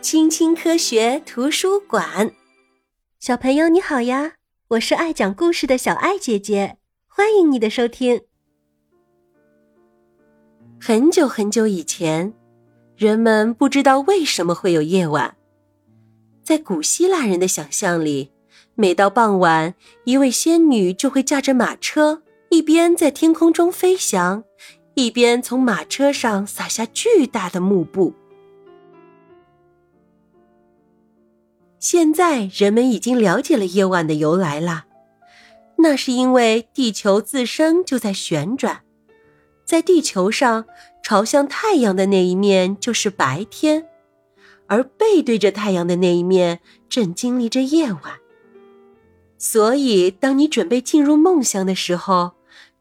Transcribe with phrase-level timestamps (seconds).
[0.00, 2.32] 青青科学图书馆，
[3.18, 4.32] 小朋友你好呀！
[4.68, 8.22] 我是爱讲故事的小爱姐姐，欢迎你的收听。
[10.80, 12.32] 很久很久以前，
[12.96, 15.36] 人们不知道为什么会有夜晚。
[16.42, 18.32] 在古希腊人的想象里，
[18.76, 19.74] 每到傍晚，
[20.04, 24.42] 一位仙女就会驾着马车，一边在天空中飞翔，
[24.94, 28.14] 一边从马车上撒下巨大的幕布。
[31.80, 34.84] 现在人们已经了解了夜晚的由来了，
[35.78, 38.82] 那是因为地球自身就在旋转，
[39.64, 40.66] 在地球上
[41.02, 43.86] 朝向太阳的那一面就是白天，
[44.66, 48.02] 而背对着太阳的那一面正经历着夜晚。
[49.38, 52.32] 所以，当你准备进入梦乡的时候，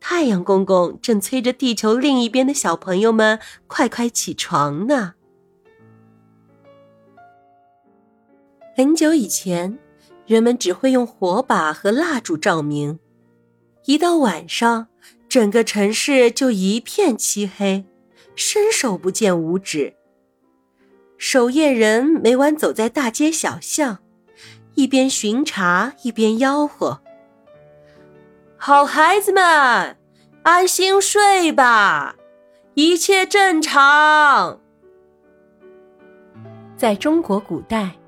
[0.00, 5.14] 太阳公公正催着地球另一边的小朋友们快快起床呢。
[8.74, 9.78] 很久以前，
[10.26, 12.98] 人们只会用火把和蜡烛照明。
[13.84, 14.86] 一到晚上，
[15.28, 17.84] 整个城市就一片漆黑，
[18.34, 19.94] 伸手不见五指。
[21.18, 23.98] 守夜人每晚走在大街小巷，
[24.74, 27.02] 一边巡查一边吆喝
[28.56, 29.98] ：“好孩子们，
[30.44, 32.16] 安心睡吧，
[32.72, 34.58] 一切正常。”
[36.74, 38.01] 在中国古代。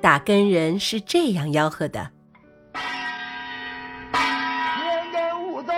[0.00, 2.10] 打更人是这样吆喝的
[4.12, 5.72] ：“天干物燥，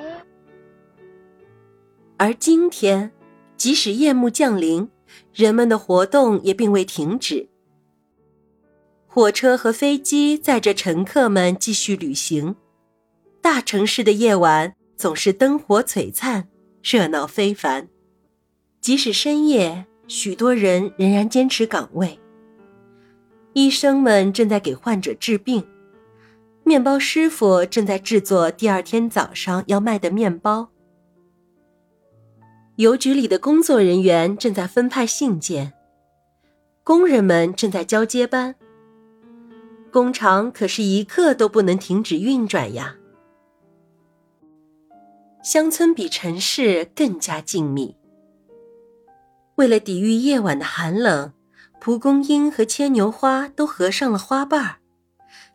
[2.18, 3.12] 而今天，
[3.58, 4.90] 即使夜幕降临，
[5.34, 7.50] 人们的活动也并未停止。
[9.08, 12.56] 火车和飞机载着乘客们继续旅行，
[13.42, 16.48] 大城市的夜晚总是灯火璀璨，
[16.84, 17.88] 热闹非凡。
[18.80, 19.88] 即使深夜。
[20.14, 22.20] 许多人仍然坚持岗位。
[23.54, 25.66] 医生们正在给患者治病，
[26.64, 30.70] 面包师傅正在制作第二天早上要卖的面包。
[32.76, 35.74] 邮局里的工作人员正在分派信件，
[36.84, 38.54] 工人们正在交接班。
[39.92, 42.98] 工厂可是一刻都不能停止运转呀。
[45.44, 47.96] 乡村比城市更加静谧。
[49.56, 51.32] 为了抵御夜晚的寒冷，
[51.80, 54.78] 蒲公英和牵牛花都合上了花瓣儿，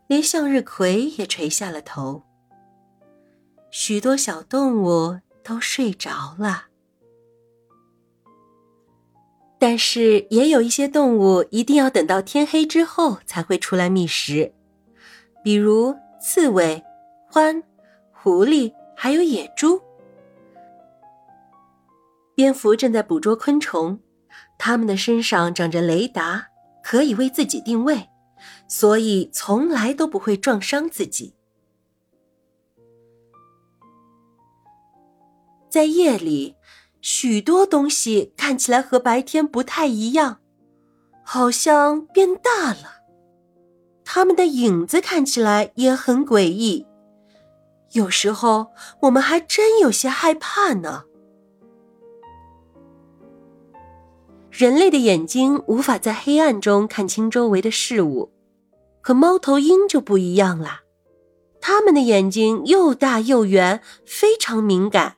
[0.07, 2.23] 连向日葵也垂下了头。
[3.71, 6.67] 许多小动物都睡着了，
[9.59, 14.53] 但是也有一些动物一定要等到天黑之后才会出来觅食，
[15.43, 16.83] 比如刺猬、
[17.33, 17.63] 獾、
[18.13, 19.83] 狐狸，还有野猪。
[22.39, 23.99] 蝙蝠正在捕捉昆虫，
[24.59, 26.47] 它们的身上长着雷达，
[26.85, 28.11] 可以为自己定位，
[28.69, 31.35] 所以从来都不会撞伤自己。
[35.69, 36.55] 在夜里，
[37.01, 40.39] 许多东西看起来和白天不太一样，
[41.25, 43.03] 好像变大了。
[44.05, 46.87] 它们的影子看起来也很诡异，
[47.95, 48.69] 有时候
[49.01, 51.07] 我们还真有些害怕呢。
[54.59, 58.33] 人类的眼睛无法在黑暗中看清周围的事物，
[59.01, 60.81] 可猫头鹰就不一样啦。
[61.61, 65.15] 它们的眼睛又大又圆，非常敏感。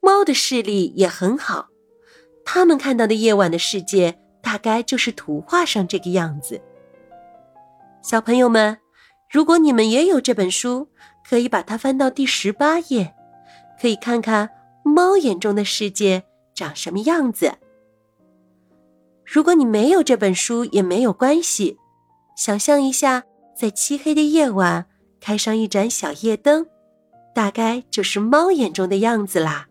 [0.00, 1.68] 猫的视力也很好，
[2.44, 6.60] 它们看到的夜晚的世界大概就是图画上这个样子。
[8.02, 8.78] 小朋友们，
[9.30, 10.88] 如果你们也有这本书，
[11.30, 13.14] 可以把它翻到第十八页，
[13.80, 14.50] 可以看看
[14.82, 17.52] 猫眼中的世界长什么样子。
[19.30, 21.76] 如果你没有这本书也没有关系，
[22.34, 23.22] 想象一下，
[23.54, 24.86] 在漆黑的夜晚
[25.20, 26.66] 开上一盏小夜灯，
[27.34, 29.68] 大概就是猫眼中的样子啦。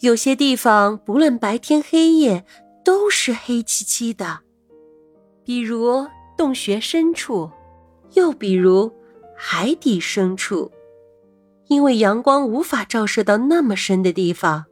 [0.00, 2.46] 有些地方不论白天黑夜
[2.82, 4.40] 都是黑漆漆的，
[5.44, 7.50] 比如洞穴深处，
[8.14, 8.90] 又比如
[9.36, 10.72] 海底深处，
[11.66, 14.64] 因为阳光无法照射到那么深的地方。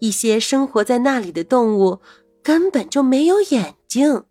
[0.00, 2.00] 一些生活在那里的动物
[2.42, 4.24] 根本就没有眼睛。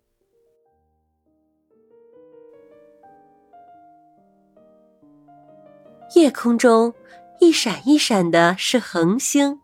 [6.14, 6.94] 夜空中
[7.40, 9.60] 一闪一闪的是恒星，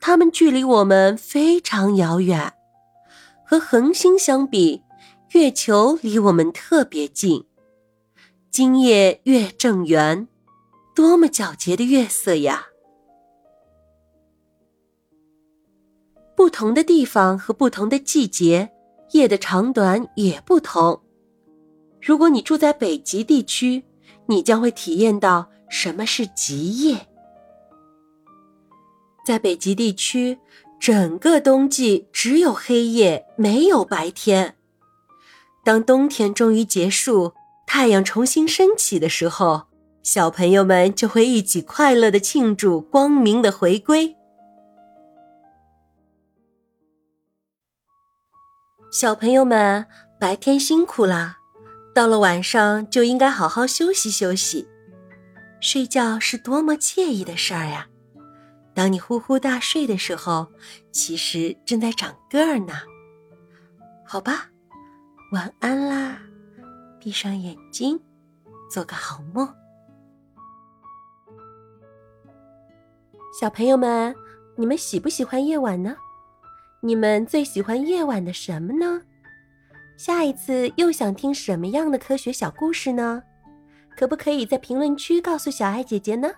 [0.00, 2.52] 它们距离我们非常遥远。
[3.46, 4.82] 和恒星相比，
[5.30, 7.46] 月球离我们特别近。
[8.50, 10.26] 今夜月正圆，
[10.94, 12.66] 多么皎洁的月色呀！
[16.44, 18.70] 不同的地方和不同的季节，
[19.12, 21.00] 夜的长短也不同。
[22.02, 23.82] 如果你住在北极地区，
[24.26, 27.08] 你将会体验到什么是极夜。
[29.24, 30.38] 在北极地区，
[30.78, 34.56] 整个冬季只有黑夜，没有白天。
[35.64, 37.32] 当冬天终于结束，
[37.66, 39.62] 太阳重新升起的时候，
[40.02, 44.14] 小朋友们就会一起快乐的庆祝光明的回归。
[48.94, 49.84] 小朋友们，
[50.20, 51.38] 白天辛苦了。
[51.92, 54.68] 到了晚上就应该好好休息休息，
[55.60, 57.88] 睡觉是多么惬意的事儿呀！
[58.72, 60.46] 当你呼呼大睡的时候，
[60.92, 62.74] 其实正在长个儿呢。
[64.06, 64.46] 好吧，
[65.32, 66.16] 晚安啦，
[67.00, 68.00] 闭上眼睛，
[68.70, 69.52] 做个好梦。
[73.40, 74.14] 小朋友们，
[74.56, 75.96] 你们喜不喜欢夜晚呢？
[76.86, 79.00] 你们最喜欢夜晚的什么呢？
[79.96, 83.22] 下一次又想听什么样的科学小故事呢？
[83.96, 86.30] 可不可以在评论区告诉小爱姐姐呢？